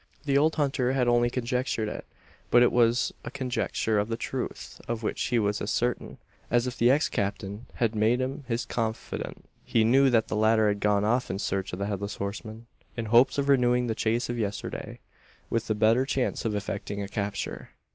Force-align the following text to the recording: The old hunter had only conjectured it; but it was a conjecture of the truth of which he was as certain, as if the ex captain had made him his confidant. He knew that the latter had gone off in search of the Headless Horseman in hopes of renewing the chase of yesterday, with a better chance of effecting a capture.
The 0.25 0.35
old 0.35 0.55
hunter 0.55 0.93
had 0.93 1.07
only 1.07 1.29
conjectured 1.29 1.87
it; 1.87 2.07
but 2.49 2.63
it 2.63 2.71
was 2.71 3.13
a 3.23 3.29
conjecture 3.29 3.99
of 3.99 4.07
the 4.09 4.17
truth 4.17 4.81
of 4.87 5.03
which 5.03 5.21
he 5.25 5.37
was 5.37 5.61
as 5.61 5.69
certain, 5.69 6.17
as 6.49 6.65
if 6.65 6.75
the 6.75 6.89
ex 6.89 7.07
captain 7.07 7.67
had 7.75 7.93
made 7.93 8.19
him 8.19 8.43
his 8.47 8.65
confidant. 8.65 9.45
He 9.63 9.83
knew 9.83 10.09
that 10.09 10.27
the 10.27 10.35
latter 10.35 10.69
had 10.69 10.79
gone 10.79 11.03
off 11.05 11.29
in 11.29 11.37
search 11.37 11.71
of 11.71 11.77
the 11.77 11.85
Headless 11.85 12.15
Horseman 12.15 12.65
in 12.97 13.05
hopes 13.13 13.37
of 13.37 13.47
renewing 13.47 13.85
the 13.85 13.93
chase 13.93 14.27
of 14.27 14.39
yesterday, 14.39 15.01
with 15.51 15.69
a 15.69 15.75
better 15.75 16.03
chance 16.03 16.45
of 16.45 16.55
effecting 16.55 17.03
a 17.03 17.07
capture. 17.07 17.69